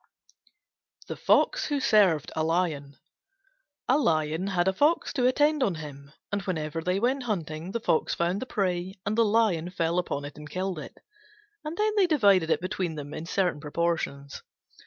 [1.05, 2.97] THE FOX WHO SERVED A LION
[3.87, 7.79] A Lion had a Fox to attend on him, and whenever they went hunting the
[7.79, 10.97] Fox found the prey and the Lion fell upon it and killed it,
[11.63, 14.41] and then they divided it between them in certain proportions.